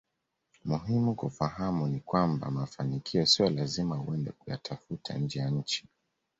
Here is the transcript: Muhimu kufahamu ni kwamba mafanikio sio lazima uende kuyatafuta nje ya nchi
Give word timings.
Muhimu 0.65 1.15
kufahamu 1.15 1.87
ni 1.87 1.99
kwamba 1.99 2.51
mafanikio 2.51 3.25
sio 3.25 3.49
lazima 3.49 4.01
uende 4.01 4.31
kuyatafuta 4.31 5.17
nje 5.17 5.39
ya 5.39 5.49
nchi 5.49 5.85